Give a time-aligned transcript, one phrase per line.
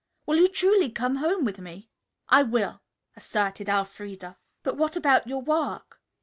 [0.25, 1.91] "Will you truly come home with me!"
[2.27, 2.81] "I will,"
[3.15, 4.39] asserted Elfreda.
[4.63, 6.01] "But what about your work?"